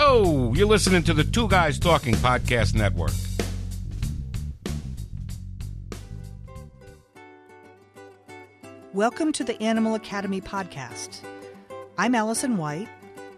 Oh, 0.00 0.54
you're 0.54 0.68
listening 0.68 1.02
to 1.02 1.12
the 1.12 1.24
Two 1.24 1.48
Guys 1.48 1.76
Talking 1.76 2.14
Podcast 2.14 2.72
Network. 2.72 3.10
Welcome 8.94 9.32
to 9.32 9.42
the 9.42 9.60
Animal 9.60 9.96
Academy 9.96 10.40
podcast. 10.40 11.18
I'm 11.98 12.14
Allison 12.14 12.58
White, 12.58 12.88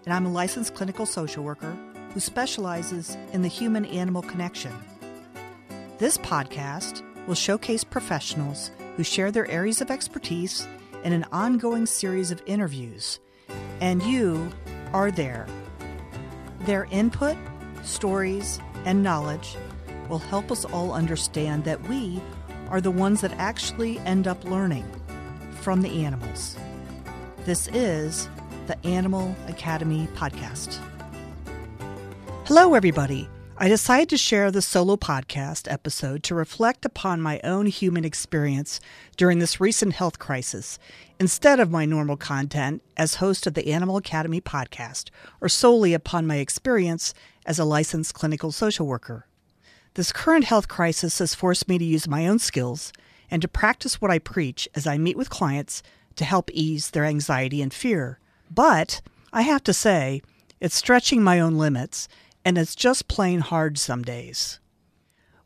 and 0.05 0.13
I'm 0.13 0.27
a 0.27 0.31
licensed 0.31 0.75
clinical 0.75 1.07
social 1.07 1.43
worker 1.43 1.75
who 2.13 2.21
specializes 2.21 3.17
in 3.33 3.41
the 3.41 3.49
human 3.49 3.87
animal 3.87 4.21
connection. 4.21 4.73
This 5.97 6.19
podcast 6.19 7.03
will 7.27 7.35
showcase 7.35 7.85
professionals 7.85 8.71
who 8.99 9.03
share 9.03 9.31
their 9.31 9.51
areas 9.51 9.81
of 9.81 9.91
expertise 9.91 10.69
in 11.05 11.15
an 11.15 11.25
ongoing 11.33 11.87
series 11.87 12.31
of 12.31 12.43
interviews, 12.45 13.19
and 13.81 14.03
you 14.03 14.53
are 14.93 15.11
there. 15.11 15.47
Their 16.61 16.85
input, 16.91 17.37
stories, 17.85 18.61
and 18.85 19.03
knowledge 19.03 19.57
will 20.09 20.19
help 20.19 20.53
us 20.53 20.67
all 20.67 20.93
understand 20.93 21.65
that 21.65 21.83
we 21.89 22.21
are 22.69 22.81
the 22.81 22.91
ones 22.91 23.23
that 23.23 23.33
actually 23.39 23.99
end 24.01 24.29
up 24.29 24.45
learning 24.45 24.85
from 25.63 25.81
the 25.81 26.05
animals. 26.05 26.57
This 27.47 27.69
is 27.69 28.29
the 28.67 28.77
Animal 28.87 29.35
Academy 29.49 30.07
Podcast. 30.15 30.79
Hello, 32.45 32.75
everybody. 32.75 33.29
I 33.63 33.69
decided 33.69 34.09
to 34.09 34.17
share 34.17 34.51
the 34.51 34.63
solo 34.63 34.97
podcast 34.97 35.71
episode 35.71 36.23
to 36.23 36.35
reflect 36.35 36.87
upon 36.87 37.21
my 37.21 37.43
own 37.45 37.67
human 37.67 38.07
experience 38.07 38.81
during 39.19 39.39
this 39.39 39.61
recent 39.61 39.93
health 39.93 40.19
crisis 40.19 40.79
instead 41.19 41.61
of 41.61 41.71
my 41.71 41.85
normal 41.85 42.17
content 42.17 42.83
as 42.97 43.17
host 43.17 43.47
of 43.47 43.53
the 43.53 43.71
Animal 43.71 43.99
Academy 43.99 44.41
podcast 44.41 45.11
or 45.43 45.51
solely 45.51 45.93
upon 45.93 46.27
my 46.27 46.37
experience 46.37 47.13
as 47.45 47.59
a 47.59 47.67
licensed 47.67 48.15
clinical 48.15 48.51
social 48.51 48.87
worker. 48.87 49.27
This 49.93 50.11
current 50.11 50.45
health 50.45 50.67
crisis 50.67 51.19
has 51.19 51.35
forced 51.35 51.69
me 51.69 51.77
to 51.77 51.85
use 51.85 52.09
my 52.09 52.27
own 52.27 52.39
skills 52.39 52.95
and 53.31 53.43
to 53.43 53.47
practice 53.47 54.01
what 54.01 54.11
I 54.11 54.21
preach 54.21 54.71
as 54.75 54.87
I 54.87 54.97
meet 54.97 55.19
with 55.19 55.29
clients 55.29 55.83
to 56.17 56.25
help 56.25 56.51
ease 56.55 56.89
their 56.89 57.05
anxiety 57.05 57.61
and 57.61 57.75
fear. 57.75 58.21
But 58.51 59.03
I 59.35 59.43
have 59.43 59.63
to 59.65 59.75
say, 59.75 60.23
it's 60.61 60.75
stretching 60.75 61.23
my 61.23 61.39
own 61.41 61.59
limits, 61.59 62.09
and 62.45 62.57
it's 62.57 62.75
just 62.75 63.09
plain 63.09 63.41
hard 63.41 63.79
some 63.79 64.03
days. 64.03 64.61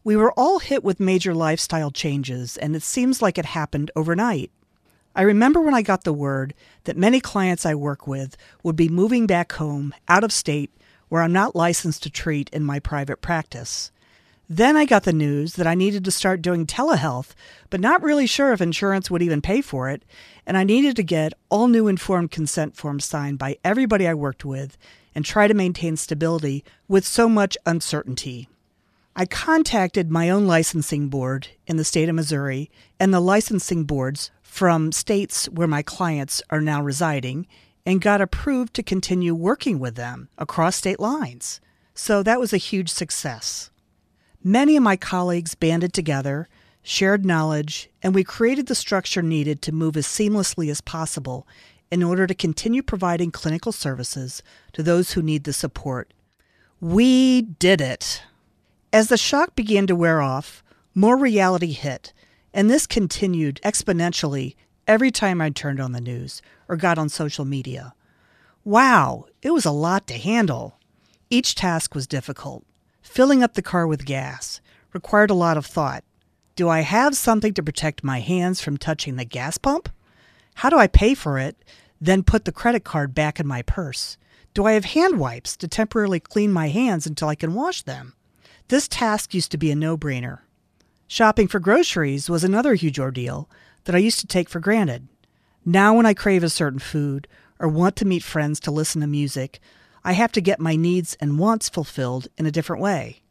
We 0.02 0.16
were 0.16 0.32
all 0.32 0.58
hit 0.58 0.84
with 0.84 1.00
major 1.00 1.34
lifestyle 1.34 1.90
changes, 1.90 2.56
and 2.56 2.76
it 2.76 2.82
seems 2.82 3.22
like 3.22 3.38
it 3.38 3.46
happened 3.46 3.90
overnight. 3.96 4.50
I 5.16 5.22
remember 5.22 5.60
when 5.60 5.74
I 5.74 5.82
got 5.82 6.04
the 6.04 6.12
word 6.12 6.54
that 6.84 6.96
many 6.96 7.20
clients 7.20 7.64
I 7.64 7.74
work 7.74 8.06
with 8.06 8.36
would 8.62 8.76
be 8.76 8.88
moving 8.88 9.26
back 9.26 9.52
home, 9.52 9.94
out 10.08 10.24
of 10.24 10.32
state, 10.32 10.70
where 11.08 11.22
I'm 11.22 11.32
not 11.32 11.56
licensed 11.56 12.02
to 12.02 12.10
treat 12.10 12.50
in 12.50 12.64
my 12.64 12.80
private 12.80 13.20
practice. 13.20 13.92
Then 14.48 14.76
I 14.76 14.84
got 14.84 15.04
the 15.04 15.12
news 15.12 15.54
that 15.54 15.66
I 15.66 15.74
needed 15.74 16.04
to 16.04 16.10
start 16.10 16.42
doing 16.42 16.66
telehealth, 16.66 17.30
but 17.70 17.80
not 17.80 18.02
really 18.02 18.26
sure 18.26 18.52
if 18.52 18.60
insurance 18.60 19.10
would 19.10 19.22
even 19.22 19.40
pay 19.40 19.62
for 19.62 19.88
it, 19.88 20.04
and 20.46 20.56
I 20.56 20.64
needed 20.64 20.96
to 20.96 21.02
get 21.02 21.32
all 21.48 21.68
new 21.68 21.88
informed 21.88 22.30
consent 22.30 22.76
forms 22.76 23.06
signed 23.06 23.38
by 23.38 23.56
everybody 23.64 24.06
I 24.06 24.14
worked 24.14 24.44
with 24.44 24.76
and 25.14 25.24
try 25.24 25.46
to 25.46 25.54
maintain 25.54 25.96
stability 25.96 26.64
with 26.88 27.06
so 27.06 27.28
much 27.28 27.56
uncertainty. 27.66 28.48
I 29.16 29.26
contacted 29.26 30.10
my 30.10 30.28
own 30.28 30.46
licensing 30.46 31.08
board 31.08 31.48
in 31.66 31.76
the 31.76 31.84
state 31.84 32.08
of 32.08 32.16
Missouri 32.16 32.70
and 32.98 33.14
the 33.14 33.20
licensing 33.20 33.84
boards 33.84 34.32
from 34.42 34.90
states 34.90 35.48
where 35.48 35.68
my 35.68 35.82
clients 35.82 36.42
are 36.50 36.60
now 36.60 36.82
residing 36.82 37.46
and 37.86 38.00
got 38.00 38.20
approved 38.20 38.74
to 38.74 38.82
continue 38.82 39.34
working 39.34 39.78
with 39.78 39.94
them 39.94 40.28
across 40.38 40.76
state 40.76 40.98
lines. 40.98 41.60
So 41.94 42.22
that 42.22 42.40
was 42.40 42.52
a 42.52 42.56
huge 42.58 42.88
success. 42.88 43.70
Many 44.42 44.76
of 44.76 44.82
my 44.82 44.96
colleagues 44.96 45.54
banded 45.54 45.92
together, 45.92 46.48
shared 46.82 47.24
knowledge, 47.24 47.88
and 48.02 48.14
we 48.14 48.24
created 48.24 48.66
the 48.66 48.74
structure 48.74 49.22
needed 49.22 49.62
to 49.62 49.72
move 49.72 49.96
as 49.96 50.06
seamlessly 50.06 50.70
as 50.70 50.80
possible 50.80 51.46
in 51.90 52.02
order 52.02 52.26
to 52.26 52.34
continue 52.34 52.82
providing 52.82 53.30
clinical 53.30 53.72
services 53.72 54.42
to 54.72 54.82
those 54.82 55.12
who 55.12 55.22
need 55.22 55.44
the 55.44 55.52
support. 55.52 56.12
We 56.80 57.42
did 57.42 57.80
it. 57.80 58.22
As 58.92 59.08
the 59.08 59.16
shock 59.16 59.54
began 59.54 59.86
to 59.86 59.96
wear 59.96 60.20
off, 60.20 60.62
more 60.94 61.16
reality 61.16 61.72
hit, 61.72 62.12
and 62.52 62.70
this 62.70 62.86
continued 62.86 63.60
exponentially 63.64 64.54
every 64.86 65.10
time 65.10 65.40
I 65.40 65.50
turned 65.50 65.80
on 65.80 65.92
the 65.92 66.00
news 66.00 66.42
or 66.68 66.76
got 66.76 66.98
on 66.98 67.08
social 67.08 67.44
media. 67.44 67.94
Wow, 68.64 69.26
it 69.42 69.50
was 69.50 69.64
a 69.64 69.70
lot 69.70 70.06
to 70.06 70.14
handle. 70.14 70.78
Each 71.30 71.54
task 71.54 71.94
was 71.94 72.06
difficult. 72.06 72.64
Filling 73.02 73.42
up 73.42 73.54
the 73.54 73.62
car 73.62 73.86
with 73.86 74.06
gas 74.06 74.60
required 74.92 75.30
a 75.30 75.34
lot 75.34 75.56
of 75.56 75.66
thought. 75.66 76.04
Do 76.56 76.68
I 76.68 76.80
have 76.80 77.16
something 77.16 77.52
to 77.54 77.62
protect 77.62 78.04
my 78.04 78.20
hands 78.20 78.60
from 78.60 78.76
touching 78.76 79.16
the 79.16 79.24
gas 79.24 79.58
pump? 79.58 79.88
How 80.54 80.70
do 80.70 80.78
I 80.78 80.86
pay 80.86 81.14
for 81.14 81.38
it, 81.38 81.56
then 82.00 82.22
put 82.22 82.44
the 82.44 82.52
credit 82.52 82.84
card 82.84 83.14
back 83.14 83.38
in 83.38 83.46
my 83.46 83.62
purse? 83.62 84.16
Do 84.54 84.66
I 84.66 84.72
have 84.72 84.84
hand 84.84 85.18
wipes 85.18 85.56
to 85.58 85.68
temporarily 85.68 86.20
clean 86.20 86.52
my 86.52 86.68
hands 86.68 87.06
until 87.06 87.28
I 87.28 87.34
can 87.34 87.54
wash 87.54 87.82
them? 87.82 88.14
This 88.68 88.88
task 88.88 89.34
used 89.34 89.50
to 89.50 89.58
be 89.58 89.70
a 89.70 89.76
no 89.76 89.96
brainer. 89.96 90.40
Shopping 91.06 91.48
for 91.48 91.60
groceries 91.60 92.30
was 92.30 92.44
another 92.44 92.74
huge 92.74 92.98
ordeal 92.98 93.50
that 93.84 93.94
I 93.94 93.98
used 93.98 94.20
to 94.20 94.26
take 94.26 94.48
for 94.48 94.60
granted. 94.60 95.08
Now, 95.64 95.94
when 95.94 96.06
I 96.06 96.14
crave 96.14 96.42
a 96.42 96.48
certain 96.48 96.78
food 96.78 97.28
or 97.58 97.68
want 97.68 97.96
to 97.96 98.04
meet 98.04 98.22
friends 98.22 98.60
to 98.60 98.70
listen 98.70 99.00
to 99.00 99.06
music, 99.06 99.60
I 100.02 100.12
have 100.12 100.32
to 100.32 100.40
get 100.40 100.60
my 100.60 100.76
needs 100.76 101.16
and 101.20 101.38
wants 101.38 101.68
fulfilled 101.68 102.28
in 102.36 102.46
a 102.46 102.50
different 102.50 102.82
way. 102.82 103.22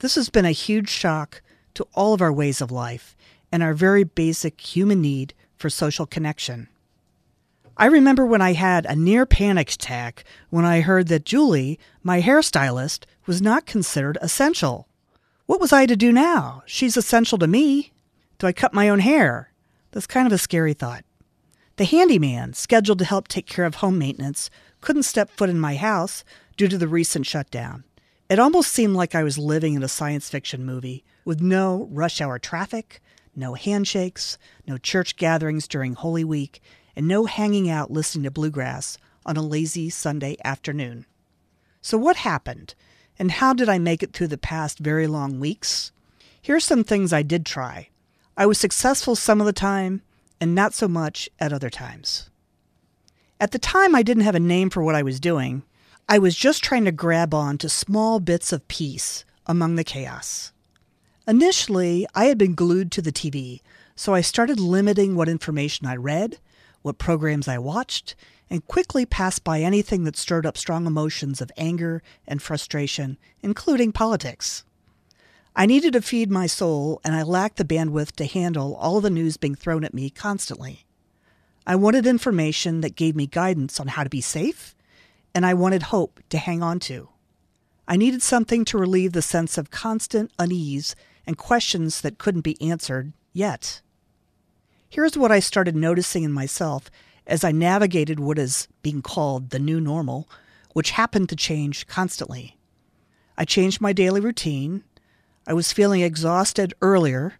This 0.00 0.14
has 0.14 0.28
been 0.28 0.44
a 0.44 0.52
huge 0.52 0.88
shock 0.88 1.42
to 1.74 1.86
all 1.94 2.12
of 2.12 2.20
our 2.20 2.32
ways 2.32 2.60
of 2.60 2.70
life 2.70 3.16
and 3.52 3.62
our 3.62 3.74
very 3.74 4.04
basic 4.04 4.60
human 4.60 5.00
need 5.00 5.34
for 5.56 5.70
social 5.70 6.06
connection. 6.06 6.68
I 7.76 7.86
remember 7.86 8.24
when 8.24 8.40
I 8.40 8.54
had 8.54 8.86
a 8.86 8.96
near 8.96 9.26
panic 9.26 9.72
attack 9.72 10.24
when 10.48 10.64
I 10.64 10.80
heard 10.80 11.08
that 11.08 11.26
Julie, 11.26 11.78
my 12.02 12.22
hairstylist, 12.22 13.04
was 13.26 13.42
not 13.42 13.66
considered 13.66 14.16
essential. 14.22 14.88
What 15.44 15.60
was 15.60 15.72
I 15.72 15.84
to 15.86 15.96
do 15.96 16.10
now? 16.10 16.62
She's 16.64 16.96
essential 16.96 17.36
to 17.38 17.46
me. 17.46 17.92
Do 18.38 18.46
I 18.46 18.52
cut 18.52 18.72
my 18.72 18.88
own 18.88 19.00
hair? 19.00 19.52
That's 19.90 20.06
kind 20.06 20.26
of 20.26 20.32
a 20.32 20.38
scary 20.38 20.72
thought. 20.72 21.04
The 21.76 21.84
handyman, 21.84 22.54
scheduled 22.54 22.98
to 23.00 23.04
help 23.04 23.28
take 23.28 23.46
care 23.46 23.66
of 23.66 23.76
home 23.76 23.98
maintenance, 23.98 24.48
couldn't 24.80 25.02
step 25.02 25.30
foot 25.30 25.50
in 25.50 25.58
my 25.58 25.76
house 25.76 26.24
due 26.56 26.68
to 26.68 26.78
the 26.78 26.88
recent 26.88 27.26
shutdown. 27.26 27.84
It 28.30 28.38
almost 28.38 28.72
seemed 28.72 28.96
like 28.96 29.14
I 29.14 29.22
was 29.22 29.38
living 29.38 29.74
in 29.74 29.82
a 29.82 29.88
science 29.88 30.30
fiction 30.30 30.64
movie 30.64 31.04
with 31.24 31.40
no 31.40 31.88
rush 31.90 32.20
hour 32.20 32.38
traffic, 32.38 33.00
no 33.36 33.54
handshakes, 33.54 34.38
no 34.66 34.78
church 34.78 35.16
gatherings 35.16 35.68
during 35.68 35.94
Holy 35.94 36.24
Week, 36.24 36.62
and 36.96 37.06
no 37.06 37.26
hanging 37.26 37.68
out 37.68 37.90
listening 37.90 38.24
to 38.24 38.30
bluegrass 38.30 38.98
on 39.24 39.36
a 39.36 39.42
lazy 39.42 39.90
Sunday 39.90 40.36
afternoon. 40.44 41.06
So, 41.82 41.98
what 41.98 42.16
happened, 42.16 42.74
and 43.18 43.30
how 43.30 43.52
did 43.52 43.68
I 43.68 43.78
make 43.78 44.02
it 44.02 44.12
through 44.12 44.28
the 44.28 44.38
past 44.38 44.78
very 44.78 45.06
long 45.06 45.38
weeks? 45.38 45.92
Here's 46.40 46.64
some 46.64 46.84
things 46.84 47.12
I 47.12 47.22
did 47.22 47.44
try. 47.44 47.90
I 48.36 48.46
was 48.46 48.58
successful 48.58 49.16
some 49.16 49.40
of 49.40 49.46
the 49.46 49.52
time, 49.52 50.02
and 50.40 50.54
not 50.54 50.74
so 50.74 50.88
much 50.88 51.28
at 51.38 51.52
other 51.52 51.70
times. 51.70 52.30
At 53.40 53.50
the 53.50 53.58
time, 53.58 53.94
I 53.94 54.02
didn't 54.02 54.24
have 54.24 54.34
a 54.34 54.40
name 54.40 54.70
for 54.70 54.82
what 54.82 54.94
I 54.94 55.02
was 55.02 55.20
doing. 55.20 55.62
I 56.08 56.18
was 56.18 56.36
just 56.36 56.62
trying 56.62 56.84
to 56.84 56.92
grab 56.92 57.34
on 57.34 57.58
to 57.58 57.68
small 57.68 58.20
bits 58.20 58.52
of 58.52 58.66
peace 58.68 59.24
among 59.46 59.76
the 59.76 59.84
chaos. 59.84 60.52
Initially, 61.28 62.06
I 62.14 62.26
had 62.26 62.38
been 62.38 62.54
glued 62.54 62.92
to 62.92 63.02
the 63.02 63.10
TV, 63.10 63.60
so 63.96 64.14
I 64.14 64.20
started 64.20 64.60
limiting 64.60 65.16
what 65.16 65.28
information 65.28 65.84
I 65.84 65.96
read, 65.96 66.38
what 66.82 66.98
programs 66.98 67.48
I 67.48 67.58
watched, 67.58 68.14
and 68.48 68.64
quickly 68.68 69.04
passed 69.04 69.42
by 69.42 69.60
anything 69.60 70.04
that 70.04 70.16
stirred 70.16 70.46
up 70.46 70.56
strong 70.56 70.86
emotions 70.86 71.40
of 71.40 71.50
anger 71.56 72.00
and 72.28 72.40
frustration, 72.40 73.18
including 73.42 73.90
politics. 73.90 74.62
I 75.56 75.66
needed 75.66 75.94
to 75.94 76.00
feed 76.00 76.30
my 76.30 76.46
soul, 76.46 77.00
and 77.04 77.12
I 77.16 77.24
lacked 77.24 77.56
the 77.56 77.64
bandwidth 77.64 78.12
to 78.12 78.26
handle 78.26 78.76
all 78.76 79.00
the 79.00 79.10
news 79.10 79.36
being 79.36 79.56
thrown 79.56 79.82
at 79.82 79.94
me 79.94 80.10
constantly. 80.10 80.86
I 81.66 81.74
wanted 81.74 82.06
information 82.06 82.82
that 82.82 82.94
gave 82.94 83.16
me 83.16 83.26
guidance 83.26 83.80
on 83.80 83.88
how 83.88 84.04
to 84.04 84.10
be 84.10 84.20
safe, 84.20 84.76
and 85.34 85.44
I 85.44 85.54
wanted 85.54 85.84
hope 85.84 86.20
to 86.28 86.38
hang 86.38 86.62
on 86.62 86.78
to. 86.80 87.08
I 87.88 87.96
needed 87.96 88.22
something 88.22 88.64
to 88.66 88.78
relieve 88.78 89.12
the 89.12 89.22
sense 89.22 89.58
of 89.58 89.72
constant 89.72 90.30
unease 90.38 90.94
and 91.26 91.36
questions 91.36 92.00
that 92.00 92.18
couldn't 92.18 92.42
be 92.42 92.60
answered 92.60 93.12
yet. 93.32 93.80
Here's 94.88 95.16
what 95.16 95.32
I 95.32 95.40
started 95.40 95.74
noticing 95.74 96.22
in 96.22 96.32
myself 96.32 96.90
as 97.26 97.42
I 97.42 97.52
navigated 97.52 98.20
what 98.20 98.38
is 98.38 98.68
being 98.82 99.02
called 99.02 99.50
the 99.50 99.58
new 99.58 99.80
normal, 99.80 100.28
which 100.72 100.92
happened 100.92 101.28
to 101.30 101.36
change 101.36 101.86
constantly. 101.86 102.56
I 103.36 103.44
changed 103.44 103.80
my 103.80 103.92
daily 103.92 104.20
routine. 104.20 104.84
I 105.46 105.52
was 105.52 105.72
feeling 105.72 106.00
exhausted 106.00 106.74
earlier, 106.80 107.34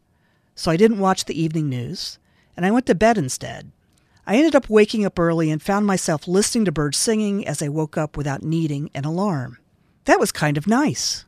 so 0.54 0.70
I 0.70 0.76
didn't 0.76 0.98
watch 0.98 1.24
the 1.24 1.40
evening 1.40 1.68
news, 1.68 2.18
and 2.56 2.66
I 2.66 2.70
went 2.70 2.86
to 2.86 2.94
bed 2.94 3.16
instead. 3.16 3.70
I 4.26 4.36
ended 4.36 4.56
up 4.56 4.68
waking 4.68 5.04
up 5.04 5.18
early 5.18 5.50
and 5.50 5.62
found 5.62 5.86
myself 5.86 6.26
listening 6.26 6.64
to 6.64 6.72
birds 6.72 6.98
singing 6.98 7.46
as 7.46 7.62
I 7.62 7.68
woke 7.68 7.96
up 7.96 8.16
without 8.16 8.42
needing 8.42 8.90
an 8.92 9.04
alarm. 9.04 9.58
That 10.04 10.18
was 10.18 10.32
kind 10.32 10.58
of 10.58 10.66
nice. 10.66 11.24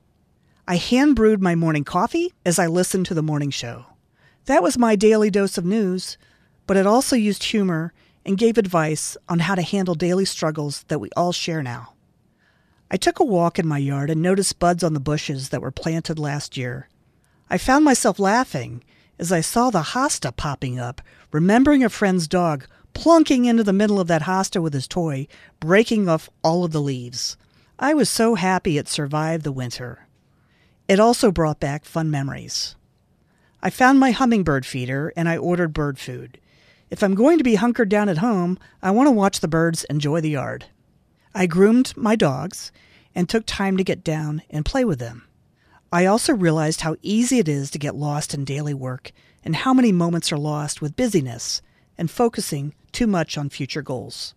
I 0.71 0.77
hand 0.77 1.17
brewed 1.17 1.41
my 1.41 1.55
morning 1.55 1.83
coffee 1.83 2.35
as 2.45 2.59
I 2.59 2.67
listened 2.67 3.07
to 3.07 3.15
the 3.15 3.23
morning 3.23 3.49
show. 3.49 3.87
That 4.45 4.63
was 4.63 4.77
my 4.77 4.97
daily 4.97 5.31
dose 5.31 5.57
of 5.57 5.65
news, 5.65 6.19
but 6.67 6.77
it 6.77 6.87
also 6.87 7.17
used 7.17 7.43
humor 7.45 7.95
and 8.27 8.37
gave 8.37 8.59
advice 8.59 9.17
on 9.31 9.39
how 9.39 9.55
to 9.55 9.63
handle 9.63 9.95
daily 9.95 10.27
struggles 10.27 10.85
that 10.89 10.99
we 10.99 11.09
all 11.17 11.33
share 11.33 11.63
now. 11.63 11.95
I 12.91 12.99
took 12.99 13.19
a 13.19 13.25
walk 13.25 13.59
in 13.59 13.67
my 13.67 13.79
yard 13.79 14.11
and 14.11 14.21
noticed 14.21 14.59
buds 14.59 14.85
on 14.85 14.93
the 14.93 15.01
bushes 15.01 15.49
that 15.49 15.63
were 15.63 15.71
planted 15.71 16.19
last 16.19 16.59
year. 16.59 16.91
I 17.49 17.57
found 17.57 17.87
myself 17.87 18.19
laughing 18.19 18.85
as 19.19 19.33
I 19.33 19.41
saw 19.41 19.71
the 19.71 19.81
hosta 19.81 20.37
popping 20.37 20.79
up, 20.79 21.01
remembering 21.33 21.83
a 21.83 21.89
friend's 21.89 22.29
dog 22.29 22.67
plunking 22.93 23.47
into 23.47 23.65
the 23.65 23.73
middle 23.73 23.99
of 23.99 24.09
that 24.09 24.25
hosta 24.25 24.61
with 24.61 24.75
his 24.75 24.87
toy, 24.87 25.29
breaking 25.61 26.11
off 26.11 26.29
all 26.45 26.63
of 26.63 26.73
the 26.73 26.83
leaves. 26.83 27.39
I 27.79 27.95
was 27.95 28.11
so 28.11 28.35
happy 28.35 28.77
it 28.77 28.87
survived 28.87 29.45
the 29.45 29.53
winter. 29.53 30.08
It 30.89 30.99
also 30.99 31.31
brought 31.31 31.61
back 31.61 31.85
fun 31.85 32.11
memories. 32.11 32.75
I 33.63 33.69
found 33.69 34.01
my 34.01 34.11
hummingbird 34.11 34.65
feeder 34.65 35.13
and 35.15 35.29
I 35.29 35.37
ordered 35.37 35.75
bird 35.75 35.99
food. 35.99 36.41
If 36.89 37.03
I'm 37.03 37.15
going 37.15 37.37
to 37.37 37.45
be 37.45 37.57
hunkered 37.57 37.91
down 37.91 38.09
at 38.09 38.19
home, 38.19 38.59
I 38.83 38.91
want 38.93 39.07
to 39.07 39.13
watch 39.13 39.41
the 39.41 39.49
birds 39.49 39.85
enjoy 39.85 40.23
the 40.23 40.31
yard. 40.31 40.65
I 41.35 41.47
groomed 41.47 41.95
my 41.95 42.17
dogs 42.17 42.73
and 43.15 43.29
took 43.29 43.45
time 43.45 43.77
to 43.77 43.85
get 43.85 44.03
down 44.03 44.41
and 44.49 44.65
play 44.65 44.83
with 44.83 44.99
them. 44.99 45.29
I 45.93 46.07
also 46.07 46.33
realized 46.33 46.81
how 46.81 46.97
easy 47.03 47.39
it 47.39 47.49
is 47.49 47.71
to 47.73 47.79
get 47.79 47.95
lost 47.95 48.33
in 48.33 48.47
daily 48.47 48.73
work 48.73 49.13
and 49.45 49.57
how 49.57 49.75
many 49.75 49.93
moments 49.93 50.33
are 50.33 50.39
lost 50.39 50.81
with 50.81 50.97
busyness 50.97 51.61
and 51.99 52.11
focusing 52.11 52.75
too 52.93 53.07
much 53.07 53.37
on 53.37 53.51
future 53.51 53.83
goals. 53.83 54.35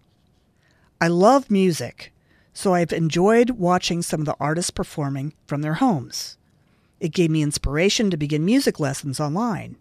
I 1.00 1.08
love 1.08 1.50
music, 1.50 2.14
so 2.52 2.74
I've 2.74 2.92
enjoyed 2.92 3.52
watching 3.52 4.02
some 4.02 4.20
of 4.20 4.26
the 4.26 4.36
artists 4.38 4.72
performing 4.72 5.34
from 5.46 5.62
their 5.62 5.76
homes. 5.76 6.38
It 7.02 7.14
gave 7.14 7.32
me 7.32 7.42
inspiration 7.42 8.12
to 8.12 8.16
begin 8.16 8.46
music 8.46 8.80
lessons 8.80 9.20
online. 9.20 9.76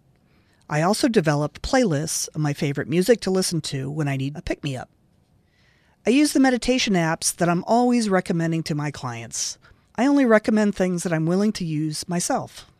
I 0.70 0.80
also 0.80 1.06
developed 1.06 1.60
playlists 1.60 2.28
of 2.34 2.40
my 2.40 2.54
favorite 2.54 2.88
music 2.88 3.20
to 3.20 3.30
listen 3.30 3.60
to 3.62 3.90
when 3.90 4.08
I 4.08 4.16
need 4.16 4.36
a 4.36 4.42
pick 4.42 4.64
me 4.64 4.74
up. 4.74 4.88
I 6.06 6.10
use 6.10 6.32
the 6.32 6.40
meditation 6.40 6.94
apps 6.94 7.36
that 7.36 7.48
I'm 7.50 7.62
always 7.64 8.08
recommending 8.08 8.62
to 8.62 8.74
my 8.74 8.90
clients. 8.90 9.58
I 9.96 10.06
only 10.06 10.24
recommend 10.24 10.74
things 10.74 11.02
that 11.02 11.12
I'm 11.12 11.26
willing 11.26 11.52
to 11.52 11.64
use 11.64 12.08
myself. 12.08 12.70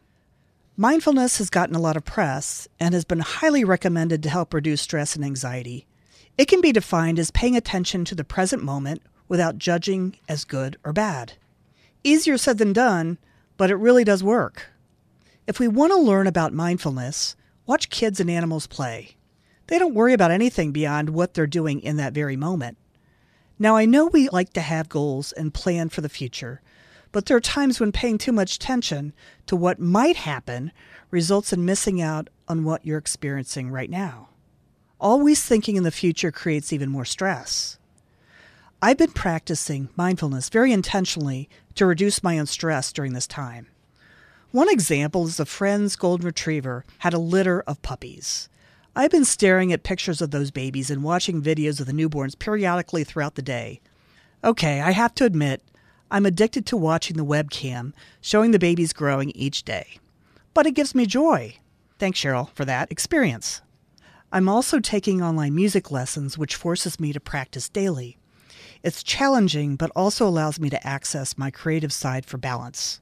Mindfulness 0.74 1.36
has 1.36 1.50
gotten 1.50 1.76
a 1.76 1.80
lot 1.80 1.98
of 1.98 2.06
press 2.06 2.66
and 2.80 2.94
has 2.94 3.04
been 3.04 3.20
highly 3.20 3.62
recommended 3.62 4.22
to 4.22 4.30
help 4.30 4.54
reduce 4.54 4.80
stress 4.80 5.14
and 5.16 5.22
anxiety. 5.22 5.86
It 6.38 6.46
can 6.46 6.62
be 6.62 6.72
defined 6.72 7.18
as 7.18 7.30
paying 7.30 7.56
attention 7.56 8.06
to 8.06 8.14
the 8.14 8.24
present 8.24 8.62
moment 8.62 9.02
without 9.28 9.58
judging 9.58 10.16
as 10.30 10.46
good 10.46 10.78
or 10.82 10.94
bad. 10.94 11.34
Easier 12.02 12.38
said 12.38 12.56
than 12.56 12.72
done, 12.72 13.18
but 13.60 13.70
it 13.70 13.76
really 13.76 14.04
does 14.04 14.24
work. 14.24 14.70
If 15.46 15.60
we 15.60 15.68
want 15.68 15.92
to 15.92 15.98
learn 15.98 16.26
about 16.26 16.54
mindfulness, 16.54 17.36
watch 17.66 17.90
kids 17.90 18.18
and 18.18 18.30
animals 18.30 18.66
play. 18.66 19.18
They 19.66 19.78
don't 19.78 19.92
worry 19.92 20.14
about 20.14 20.30
anything 20.30 20.72
beyond 20.72 21.10
what 21.10 21.34
they're 21.34 21.46
doing 21.46 21.80
in 21.80 21.98
that 21.98 22.14
very 22.14 22.36
moment. 22.36 22.78
Now, 23.58 23.76
I 23.76 23.84
know 23.84 24.06
we 24.06 24.30
like 24.30 24.54
to 24.54 24.62
have 24.62 24.88
goals 24.88 25.32
and 25.32 25.52
plan 25.52 25.90
for 25.90 26.00
the 26.00 26.08
future, 26.08 26.62
but 27.12 27.26
there 27.26 27.36
are 27.36 27.40
times 27.40 27.78
when 27.78 27.92
paying 27.92 28.16
too 28.16 28.32
much 28.32 28.54
attention 28.54 29.12
to 29.44 29.56
what 29.56 29.78
might 29.78 30.16
happen 30.16 30.72
results 31.10 31.52
in 31.52 31.66
missing 31.66 32.00
out 32.00 32.30
on 32.48 32.64
what 32.64 32.86
you're 32.86 32.96
experiencing 32.96 33.70
right 33.70 33.90
now. 33.90 34.30
Always 34.98 35.44
thinking 35.44 35.76
in 35.76 35.82
the 35.82 35.90
future 35.90 36.32
creates 36.32 36.72
even 36.72 36.88
more 36.88 37.04
stress. 37.04 37.78
I've 38.80 38.96
been 38.96 39.12
practicing 39.12 39.90
mindfulness 39.96 40.48
very 40.48 40.72
intentionally 40.72 41.50
to 41.74 41.86
reduce 41.86 42.22
my 42.22 42.38
own 42.38 42.46
stress 42.46 42.92
during 42.92 43.12
this 43.12 43.26
time. 43.26 43.66
One 44.50 44.68
example 44.68 45.26
is 45.26 45.38
a 45.38 45.46
friend's 45.46 45.96
golden 45.96 46.26
retriever 46.26 46.84
had 46.98 47.14
a 47.14 47.18
litter 47.18 47.62
of 47.62 47.82
puppies. 47.82 48.48
I've 48.96 49.12
been 49.12 49.24
staring 49.24 49.72
at 49.72 49.84
pictures 49.84 50.20
of 50.20 50.32
those 50.32 50.50
babies 50.50 50.90
and 50.90 51.04
watching 51.04 51.40
videos 51.40 51.78
of 51.80 51.86
the 51.86 51.92
newborns 51.92 52.36
periodically 52.36 53.04
throughout 53.04 53.36
the 53.36 53.42
day. 53.42 53.80
Okay, 54.42 54.80
I 54.80 54.90
have 54.90 55.14
to 55.14 55.24
admit, 55.24 55.62
I'm 56.10 56.26
addicted 56.26 56.66
to 56.66 56.76
watching 56.76 57.16
the 57.16 57.24
webcam 57.24 57.92
showing 58.20 58.50
the 58.50 58.58
babies 58.58 58.92
growing 58.92 59.30
each 59.30 59.62
day. 59.62 59.98
But 60.54 60.66
it 60.66 60.74
gives 60.74 60.94
me 60.94 61.06
joy. 61.06 61.56
Thanks, 62.00 62.18
Cheryl, 62.18 62.50
for 62.54 62.64
that 62.64 62.90
experience. 62.90 63.62
I'm 64.32 64.48
also 64.48 64.80
taking 64.80 65.22
online 65.22 65.54
music 65.54 65.90
lessons, 65.90 66.36
which 66.36 66.56
forces 66.56 66.98
me 66.98 67.12
to 67.12 67.20
practice 67.20 67.68
daily. 67.68 68.16
It's 68.82 69.02
challenging, 69.02 69.76
but 69.76 69.90
also 69.94 70.26
allows 70.26 70.58
me 70.58 70.70
to 70.70 70.86
access 70.86 71.36
my 71.36 71.50
creative 71.50 71.92
side 71.92 72.24
for 72.24 72.38
balance. 72.38 73.00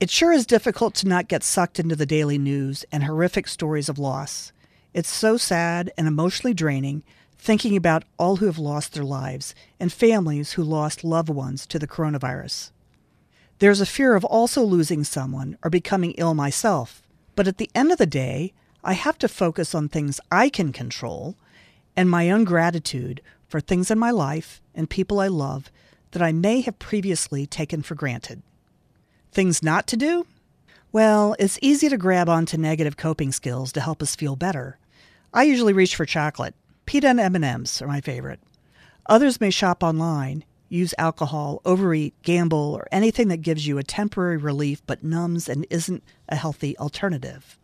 It 0.00 0.10
sure 0.10 0.32
is 0.32 0.46
difficult 0.46 0.94
to 0.96 1.08
not 1.08 1.28
get 1.28 1.44
sucked 1.44 1.78
into 1.78 1.94
the 1.94 2.06
daily 2.06 2.38
news 2.38 2.84
and 2.90 3.04
horrific 3.04 3.46
stories 3.46 3.88
of 3.88 3.98
loss. 3.98 4.52
It's 4.94 5.10
so 5.10 5.36
sad 5.36 5.92
and 5.96 6.08
emotionally 6.08 6.54
draining 6.54 7.02
thinking 7.36 7.76
about 7.76 8.04
all 8.18 8.36
who 8.36 8.46
have 8.46 8.58
lost 8.58 8.94
their 8.94 9.04
lives 9.04 9.54
and 9.80 9.92
families 9.92 10.52
who 10.52 10.62
lost 10.62 11.02
loved 11.02 11.28
ones 11.28 11.66
to 11.66 11.78
the 11.78 11.88
coronavirus. 11.88 12.70
There's 13.58 13.80
a 13.80 13.86
fear 13.86 14.14
of 14.14 14.24
also 14.24 14.62
losing 14.62 15.02
someone 15.02 15.58
or 15.62 15.70
becoming 15.70 16.12
ill 16.12 16.34
myself, 16.34 17.02
but 17.34 17.48
at 17.48 17.58
the 17.58 17.70
end 17.74 17.90
of 17.90 17.98
the 17.98 18.06
day, 18.06 18.52
I 18.84 18.92
have 18.94 19.18
to 19.18 19.28
focus 19.28 19.74
on 19.74 19.88
things 19.88 20.20
I 20.30 20.48
can 20.48 20.72
control 20.72 21.36
and 21.96 22.10
my 22.10 22.30
own 22.30 22.44
gratitude 22.44 23.20
for 23.48 23.60
things 23.60 23.90
in 23.90 23.98
my 23.98 24.10
life 24.10 24.60
and 24.74 24.88
people 24.88 25.20
I 25.20 25.28
love 25.28 25.70
that 26.12 26.22
I 26.22 26.32
may 26.32 26.60
have 26.62 26.78
previously 26.78 27.46
taken 27.46 27.82
for 27.82 27.94
granted. 27.94 28.42
Things 29.30 29.62
not 29.62 29.86
to 29.88 29.96
do? 29.96 30.26
Well, 30.92 31.34
it's 31.38 31.58
easy 31.62 31.88
to 31.88 31.96
grab 31.96 32.28
onto 32.28 32.58
negative 32.58 32.96
coping 32.96 33.32
skills 33.32 33.72
to 33.72 33.80
help 33.80 34.02
us 34.02 34.14
feel 34.14 34.36
better. 34.36 34.78
I 35.32 35.44
usually 35.44 35.72
reach 35.72 35.96
for 35.96 36.04
chocolate. 36.04 36.54
Pita 36.84 37.08
and 37.08 37.20
M&Ms 37.20 37.80
are 37.80 37.88
my 37.88 38.02
favorite. 38.02 38.40
Others 39.06 39.40
may 39.40 39.50
shop 39.50 39.82
online, 39.82 40.44
use 40.68 40.94
alcohol, 40.98 41.62
overeat, 41.64 42.14
gamble, 42.22 42.74
or 42.74 42.86
anything 42.92 43.28
that 43.28 43.38
gives 43.38 43.66
you 43.66 43.78
a 43.78 43.82
temporary 43.82 44.36
relief 44.36 44.82
but 44.86 45.02
numbs 45.02 45.48
and 45.48 45.66
isn't 45.70 46.02
a 46.28 46.36
healthy 46.36 46.76
alternative. 46.78 47.58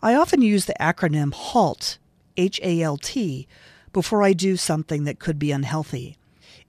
I 0.00 0.14
often 0.14 0.42
use 0.42 0.66
the 0.66 0.74
acronym 0.80 1.34
HALT, 1.34 1.98
H 2.38 2.58
A 2.62 2.80
L 2.80 2.96
T, 2.96 3.46
before 3.92 4.22
I 4.22 4.32
do 4.32 4.56
something 4.56 5.04
that 5.04 5.18
could 5.18 5.38
be 5.38 5.52
unhealthy. 5.52 6.16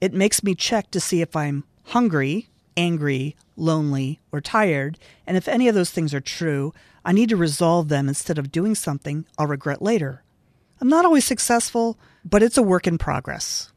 It 0.02 0.14
makes 0.14 0.44
me 0.44 0.56
check 0.56 0.92
to 0.92 1.00
see 1.00 1.22
if 1.22 1.36
I'm 1.36 1.64
hungry, 1.84 2.50
angry, 2.76 3.36
lonely, 3.56 4.20
or 4.32 4.42
tired, 4.42 4.98
and 5.28 5.38
if 5.38 5.48
any 5.48 5.68
of 5.68 5.76
those 5.76 5.92
things 5.92 6.14
are 6.14 6.22
true, 6.22 6.74
I 7.06 7.12
need 7.12 7.30
to 7.30 7.38
resolve 7.38 7.88
them 7.88 8.08
instead 8.08 8.38
of 8.38 8.52
doing 8.52 8.76
something 8.76 9.26
I'll 9.38 9.48
regret 9.48 9.82
later. 9.82 10.24
I'm 10.82 10.90
not 10.90 11.06
always 11.06 11.26
successful, 11.26 12.00
but 12.24 12.42
it's 12.42 12.58
a 12.58 12.64
work 12.64 12.88
in 12.88 12.98
progress. 12.98 13.72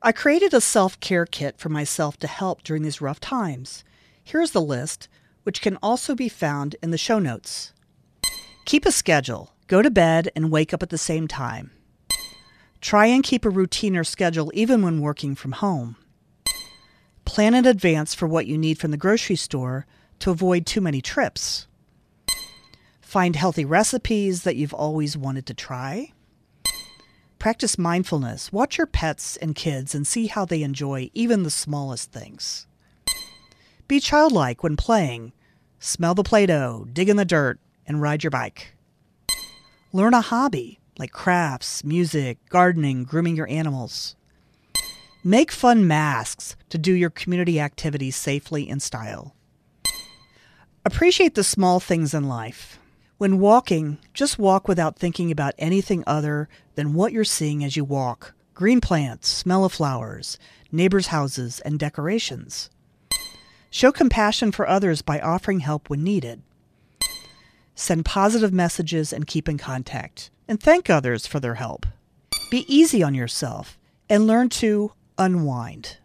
I 0.00 0.12
created 0.12 0.54
a 0.54 0.60
self 0.60 0.98
care 1.00 1.26
kit 1.26 1.58
for 1.58 1.68
myself 1.68 2.16
to 2.18 2.26
help 2.26 2.62
during 2.62 2.82
these 2.82 3.00
rough 3.00 3.20
times. 3.20 3.84
Here's 4.24 4.52
the 4.52 4.60
list, 4.60 5.08
which 5.42 5.60
can 5.60 5.78
also 5.82 6.14
be 6.14 6.28
found 6.28 6.76
in 6.82 6.90
the 6.90 6.98
show 6.98 7.18
notes. 7.18 7.72
Keep 8.64 8.86
a 8.86 8.92
schedule. 8.92 9.51
Go 9.72 9.80
to 9.80 9.90
bed 9.90 10.28
and 10.36 10.50
wake 10.50 10.74
up 10.74 10.82
at 10.82 10.90
the 10.90 10.98
same 10.98 11.26
time. 11.26 11.70
Try 12.82 13.06
and 13.06 13.24
keep 13.24 13.46
a 13.46 13.48
routine 13.48 13.96
or 13.96 14.04
schedule 14.04 14.50
even 14.52 14.82
when 14.82 15.00
working 15.00 15.34
from 15.34 15.52
home. 15.52 15.96
Plan 17.24 17.54
in 17.54 17.64
advance 17.64 18.14
for 18.14 18.28
what 18.28 18.46
you 18.46 18.58
need 18.58 18.76
from 18.76 18.90
the 18.90 18.98
grocery 18.98 19.34
store 19.34 19.86
to 20.18 20.30
avoid 20.30 20.66
too 20.66 20.82
many 20.82 21.00
trips. 21.00 21.68
Find 23.00 23.34
healthy 23.34 23.64
recipes 23.64 24.42
that 24.42 24.56
you've 24.56 24.74
always 24.74 25.16
wanted 25.16 25.46
to 25.46 25.54
try. 25.54 26.12
Practice 27.38 27.78
mindfulness. 27.78 28.52
Watch 28.52 28.76
your 28.76 28.86
pets 28.86 29.38
and 29.38 29.54
kids 29.54 29.94
and 29.94 30.06
see 30.06 30.26
how 30.26 30.44
they 30.44 30.62
enjoy 30.62 31.10
even 31.14 31.44
the 31.44 31.50
smallest 31.50 32.12
things. 32.12 32.66
Be 33.88 34.00
childlike 34.00 34.62
when 34.62 34.76
playing. 34.76 35.32
Smell 35.78 36.14
the 36.14 36.22
Play 36.22 36.44
Doh, 36.44 36.86
dig 36.92 37.08
in 37.08 37.16
the 37.16 37.24
dirt, 37.24 37.58
and 37.86 38.02
ride 38.02 38.22
your 38.22 38.30
bike. 38.30 38.74
Learn 39.94 40.14
a 40.14 40.22
hobby 40.22 40.80
like 40.98 41.12
crafts, 41.12 41.84
music, 41.84 42.38
gardening, 42.48 43.04
grooming 43.04 43.36
your 43.36 43.48
animals. 43.48 44.16
Make 45.22 45.52
fun 45.52 45.86
masks 45.86 46.56
to 46.70 46.78
do 46.78 46.94
your 46.94 47.10
community 47.10 47.60
activities 47.60 48.16
safely 48.16 48.66
in 48.66 48.80
style. 48.80 49.34
Appreciate 50.86 51.34
the 51.34 51.44
small 51.44 51.78
things 51.78 52.14
in 52.14 52.26
life. 52.26 52.78
When 53.18 53.38
walking, 53.38 53.98
just 54.14 54.38
walk 54.38 54.66
without 54.66 54.96
thinking 54.96 55.30
about 55.30 55.54
anything 55.58 56.02
other 56.06 56.48
than 56.74 56.94
what 56.94 57.12
you're 57.12 57.24
seeing 57.24 57.62
as 57.62 57.76
you 57.76 57.84
walk 57.84 58.34
green 58.54 58.80
plants, 58.80 59.28
smell 59.28 59.64
of 59.64 59.72
flowers, 59.72 60.38
neighbors' 60.70 61.08
houses, 61.08 61.60
and 61.60 61.78
decorations. 61.78 62.70
Show 63.70 63.92
compassion 63.92 64.52
for 64.52 64.66
others 64.66 65.02
by 65.02 65.20
offering 65.20 65.60
help 65.60 65.90
when 65.90 66.02
needed. 66.02 66.42
Send 67.82 68.04
positive 68.04 68.52
messages 68.52 69.12
and 69.12 69.26
keep 69.26 69.48
in 69.48 69.58
contact 69.58 70.30
and 70.46 70.62
thank 70.62 70.88
others 70.88 71.26
for 71.26 71.40
their 71.40 71.56
help. 71.56 71.84
Be 72.48 72.64
easy 72.72 73.02
on 73.02 73.12
yourself 73.12 73.76
and 74.08 74.24
learn 74.24 74.50
to 74.50 74.92
unwind. 75.18 75.96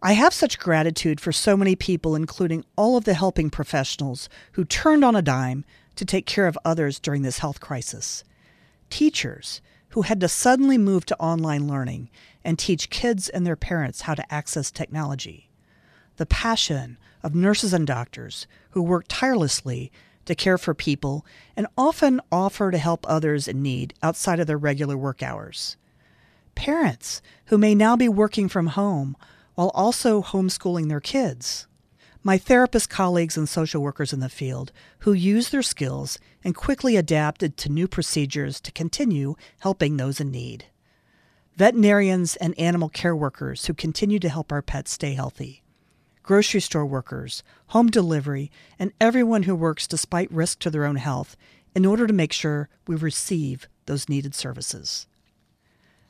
I 0.00 0.14
have 0.14 0.32
such 0.32 0.58
gratitude 0.58 1.20
for 1.20 1.32
so 1.32 1.54
many 1.54 1.76
people, 1.76 2.14
including 2.14 2.64
all 2.76 2.96
of 2.96 3.04
the 3.04 3.12
helping 3.12 3.50
professionals 3.50 4.30
who 4.52 4.64
turned 4.64 5.04
on 5.04 5.14
a 5.14 5.20
dime 5.20 5.66
to 5.96 6.06
take 6.06 6.24
care 6.24 6.46
of 6.46 6.58
others 6.64 6.98
during 6.98 7.20
this 7.20 7.40
health 7.40 7.60
crisis. 7.60 8.24
Teachers 8.88 9.60
who 9.90 10.00
had 10.00 10.18
to 10.20 10.28
suddenly 10.28 10.78
move 10.78 11.04
to 11.04 11.20
online 11.20 11.68
learning 11.68 12.08
and 12.42 12.58
teach 12.58 12.88
kids 12.88 13.28
and 13.28 13.46
their 13.46 13.54
parents 13.54 14.00
how 14.00 14.14
to 14.14 14.32
access 14.32 14.70
technology. 14.70 15.50
The 16.16 16.24
passion 16.24 16.96
of 17.22 17.34
nurses 17.34 17.74
and 17.74 17.86
doctors 17.86 18.46
who 18.70 18.80
work 18.82 19.04
tirelessly 19.08 19.92
to 20.28 20.34
care 20.34 20.56
for 20.56 20.74
people 20.74 21.26
and 21.56 21.66
often 21.76 22.20
offer 22.30 22.70
to 22.70 22.78
help 22.78 23.04
others 23.08 23.48
in 23.48 23.62
need 23.62 23.92
outside 24.02 24.38
of 24.38 24.46
their 24.46 24.56
regular 24.56 24.96
work 24.96 25.22
hours. 25.22 25.76
Parents 26.54 27.20
who 27.46 27.58
may 27.58 27.74
now 27.74 27.96
be 27.96 28.08
working 28.08 28.48
from 28.48 28.68
home 28.68 29.16
while 29.54 29.70
also 29.74 30.22
homeschooling 30.22 30.88
their 30.88 31.00
kids. 31.00 31.66
My 32.22 32.36
therapist 32.36 32.90
colleagues 32.90 33.36
and 33.36 33.48
social 33.48 33.82
workers 33.82 34.12
in 34.12 34.20
the 34.20 34.28
field 34.28 34.70
who 35.00 35.12
used 35.12 35.50
their 35.50 35.62
skills 35.62 36.18
and 36.44 36.54
quickly 36.54 36.96
adapted 36.96 37.56
to 37.56 37.68
new 37.68 37.88
procedures 37.88 38.60
to 38.60 38.72
continue 38.72 39.34
helping 39.60 39.96
those 39.96 40.20
in 40.20 40.30
need. 40.30 40.66
Veterinarians 41.56 42.36
and 42.36 42.58
animal 42.58 42.88
care 42.88 43.16
workers 43.16 43.66
who 43.66 43.74
continue 43.74 44.18
to 44.18 44.28
help 44.28 44.52
our 44.52 44.62
pets 44.62 44.92
stay 44.92 45.14
healthy. 45.14 45.62
Grocery 46.28 46.60
store 46.60 46.84
workers, 46.84 47.42
home 47.68 47.86
delivery, 47.86 48.50
and 48.78 48.92
everyone 49.00 49.44
who 49.44 49.54
works 49.54 49.86
despite 49.86 50.30
risk 50.30 50.58
to 50.58 50.68
their 50.68 50.84
own 50.84 50.96
health 50.96 51.38
in 51.74 51.86
order 51.86 52.06
to 52.06 52.12
make 52.12 52.34
sure 52.34 52.68
we 52.86 52.96
receive 52.96 53.66
those 53.86 54.10
needed 54.10 54.34
services. 54.34 55.06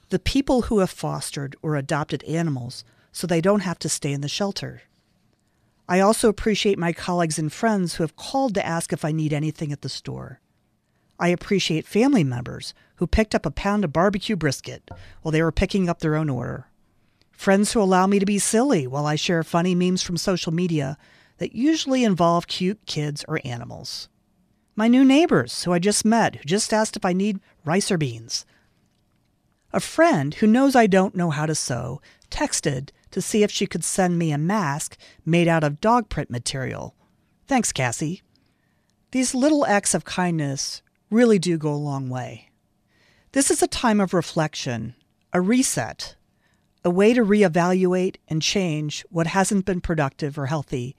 The 0.09 0.19
people 0.19 0.63
who 0.63 0.81
have 0.81 0.91
fostered 0.91 1.55
or 1.63 1.77
adopted 1.77 2.25
animals 2.25 2.83
so 3.13 3.29
they 3.29 3.41
don't 3.41 3.61
have 3.61 3.79
to 3.79 3.89
stay 3.89 4.13
in 4.13 4.21
the 4.21 4.27
shelter. 4.27 4.83
I 5.89 6.01
also 6.01 6.29
appreciate 6.29 6.81
my 6.81 6.93
colleagues 6.93 7.39
and 7.39 7.53
friends 7.53 7.95
who 7.95 8.03
have 8.03 8.17
called 8.17 8.55
to 8.55 8.67
ask 8.67 8.93
if 8.93 9.05
I 9.05 9.13
need 9.13 9.33
anything 9.33 9.71
at 9.71 9.83
the 9.83 9.89
store. 9.89 10.41
I 11.21 11.29
appreciate 11.29 11.87
family 11.87 12.25
members 12.25 12.75
who 12.97 13.07
picked 13.07 13.37
up 13.37 13.47
a 13.47 13.53
pound 13.53 13.85
of 13.85 13.93
barbecue 13.93 14.35
brisket 14.35 14.91
while 15.23 15.31
they 15.31 15.43
were 15.43 15.53
picking 15.53 15.89
up 15.89 16.01
their 16.01 16.17
own 16.17 16.29
order. 16.29 16.68
Friends 17.38 17.73
who 17.73 17.80
allow 17.80 18.09
me 18.09 18.18
to 18.18 18.26
be 18.26 18.40
silly 18.40 18.85
while 18.88 19.07
I 19.07 19.14
share 19.14 19.45
funny 19.45 19.73
memes 19.73 20.02
from 20.02 20.16
social 20.16 20.52
media 20.52 20.99
that 21.37 21.54
usually 21.54 22.02
involve 22.02 22.49
cute 22.49 22.85
kids 22.85 23.25
or 23.28 23.40
animals. 23.45 24.09
My 24.75 24.88
new 24.88 25.04
neighbors 25.04 25.62
who 25.62 25.73
I 25.73 25.78
just 25.78 26.04
met 26.04 26.35
who 26.35 26.42
just 26.42 26.73
asked 26.73 26.97
if 26.97 27.04
I 27.04 27.12
need 27.12 27.38
rice 27.64 27.92
or 27.92 27.97
beans. 27.97 28.45
A 29.73 29.78
friend 29.78 30.35
who 30.35 30.49
knows 30.49 30.75
I 30.75 30.88
don't 30.88 31.14
know 31.14 31.30
how 31.30 31.47
to 31.47 31.54
sew 31.54 32.00
texted 32.28 32.90
to 33.12 33.23
see 33.23 33.45
if 33.45 33.52
she 33.52 33.68
could 33.68 33.85
send 33.85 34.18
me 34.18 34.33
a 34.33 34.37
mask 34.37 34.99
made 35.25 35.47
out 35.47 35.62
of 35.62 35.80
dog 35.80 36.09
print 36.09 36.30
material. 36.30 36.97
Thanks, 37.47 37.71
Cassie. 37.71 38.23
These 39.12 39.33
little 39.33 39.64
acts 39.64 39.95
of 39.95 40.04
kindness 40.04 40.83
really 41.09 41.38
do 41.38 41.57
go 41.57 41.73
a 41.73 41.76
long 41.76 42.09
way. 42.09 42.50
This 43.30 43.49
is 43.49 43.62
a 43.62 43.68
time 43.68 44.00
of 44.00 44.12
reflection, 44.12 44.97
a 45.33 45.40
reset, 45.40 46.16
a 46.85 46.91
way 46.91 47.13
to 47.13 47.25
reevaluate 47.25 48.17
and 48.29 48.41
change 48.41 49.05
what 49.11 49.27
hasn't 49.27 49.65
been 49.65 49.81
productive 49.81 50.39
or 50.39 50.47
healthy, 50.47 50.97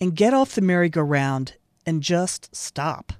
and 0.00 0.16
get 0.16 0.34
off 0.34 0.54
the 0.54 0.60
merry-go-round 0.60 1.54
and 1.86 2.02
just 2.02 2.54
stop. 2.54 3.12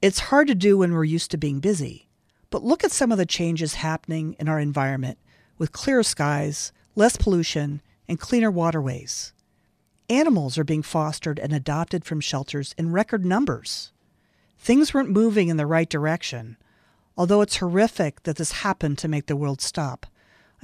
It's 0.00 0.18
hard 0.18 0.48
to 0.48 0.54
do 0.54 0.78
when 0.78 0.92
we're 0.92 1.04
used 1.04 1.30
to 1.32 1.36
being 1.36 1.60
busy, 1.60 2.08
but 2.50 2.62
look 2.62 2.84
at 2.84 2.92
some 2.92 3.10
of 3.10 3.18
the 3.18 3.26
changes 3.26 3.74
happening 3.74 4.36
in 4.38 4.48
our 4.48 4.60
environment 4.60 5.18
with 5.58 5.72
clearer 5.72 6.02
skies, 6.02 6.72
less 6.94 7.16
pollution, 7.16 7.80
and 8.08 8.20
cleaner 8.20 8.50
waterways. 8.50 9.32
Animals 10.10 10.58
are 10.58 10.64
being 10.64 10.82
fostered 10.82 11.38
and 11.38 11.52
adopted 11.52 12.04
from 12.04 12.20
shelters 12.20 12.74
in 12.76 12.92
record 12.92 13.24
numbers. 13.24 13.92
Things 14.58 14.92
weren't 14.92 15.10
moving 15.10 15.48
in 15.48 15.56
the 15.56 15.66
right 15.66 15.88
direction. 15.88 16.56
Although 17.16 17.40
it's 17.40 17.56
horrific 17.56 18.24
that 18.24 18.36
this 18.36 18.52
happened 18.52 18.98
to 18.98 19.08
make 19.08 19.26
the 19.26 19.36
world 19.36 19.60
stop, 19.60 20.06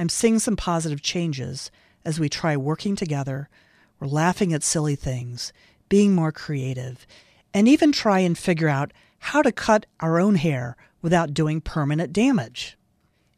I'm 0.00 0.09
seeing 0.09 0.38
some 0.38 0.57
positive 0.57 1.02
changes 1.02 1.71
as 2.07 2.19
we 2.19 2.30
try 2.30 2.57
working 2.57 2.97
together, 2.97 3.50
we're 3.99 4.07
laughing 4.07 4.54
at 4.54 4.62
silly 4.62 4.97
things, 4.97 5.52
being 5.90 6.14
more 6.14 6.33
creative, 6.33 7.07
and 7.52 7.69
even 7.69 7.92
try 7.92 8.21
and 8.21 8.38
figure 8.38 8.71
out 8.71 8.95
how 9.19 9.42
to 9.42 9.52
cut 9.52 9.85
our 10.00 10.19
own 10.19 10.37
hair 10.37 10.78
without 11.02 11.35
doing 11.35 11.61
permanent 11.61 12.14
damage. 12.14 12.78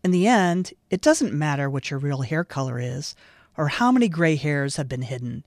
In 0.04 0.12
the 0.12 0.28
end, 0.28 0.72
it 0.88 1.00
doesn't 1.00 1.34
matter 1.34 1.68
what 1.68 1.90
your 1.90 1.98
real 1.98 2.20
hair 2.20 2.44
color 2.44 2.78
is 2.78 3.16
or 3.56 3.66
how 3.66 3.90
many 3.90 4.08
gray 4.08 4.36
hairs 4.36 4.76
have 4.76 4.88
been 4.88 5.02
hidden. 5.02 5.44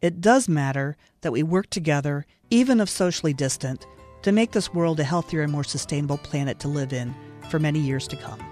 It 0.00 0.20
does 0.20 0.48
matter 0.48 0.96
that 1.22 1.32
we 1.32 1.42
work 1.42 1.70
together, 1.70 2.24
even 2.50 2.78
if 2.80 2.88
socially 2.88 3.34
distant, 3.34 3.84
to 4.22 4.30
make 4.30 4.52
this 4.52 4.72
world 4.72 5.00
a 5.00 5.04
healthier 5.04 5.42
and 5.42 5.50
more 5.50 5.64
sustainable 5.64 6.18
planet 6.18 6.60
to 6.60 6.68
live 6.68 6.92
in 6.92 7.12
for 7.50 7.58
many 7.58 7.80
years 7.80 8.06
to 8.06 8.16
come. 8.16 8.51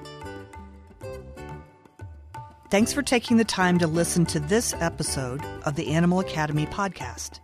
Thanks 2.70 2.92
for 2.92 3.02
taking 3.02 3.36
the 3.36 3.44
time 3.44 3.80
to 3.80 3.88
listen 3.88 4.24
to 4.26 4.38
this 4.38 4.74
episode 4.74 5.44
of 5.64 5.74
the 5.74 5.88
Animal 5.88 6.20
Academy 6.20 6.66
podcast. 6.66 7.40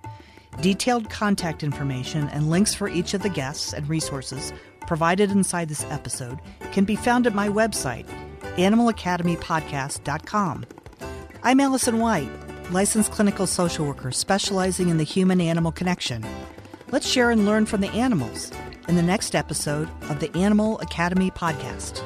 Detailed 0.60 1.10
contact 1.10 1.64
information 1.64 2.28
and 2.28 2.48
links 2.48 2.76
for 2.76 2.88
each 2.88 3.12
of 3.12 3.22
the 3.22 3.28
guests 3.28 3.72
and 3.72 3.88
resources 3.88 4.52
provided 4.86 5.32
inside 5.32 5.68
this 5.68 5.82
episode 5.86 6.38
can 6.70 6.84
be 6.84 6.94
found 6.94 7.26
at 7.26 7.34
my 7.34 7.48
website, 7.48 8.06
animalacademypodcast.com. 8.56 10.64
I'm 11.42 11.58
Allison 11.58 11.98
White, 11.98 12.30
licensed 12.70 13.10
clinical 13.10 13.48
social 13.48 13.84
worker 13.84 14.12
specializing 14.12 14.90
in 14.90 14.98
the 14.98 15.02
human 15.02 15.40
animal 15.40 15.72
connection. 15.72 16.24
Let's 16.92 17.08
share 17.08 17.32
and 17.32 17.44
learn 17.44 17.66
from 17.66 17.80
the 17.80 17.90
animals 17.90 18.52
in 18.86 18.94
the 18.94 19.02
next 19.02 19.34
episode 19.34 19.88
of 20.02 20.20
the 20.20 20.32
Animal 20.36 20.78
Academy 20.78 21.32
podcast. 21.32 22.04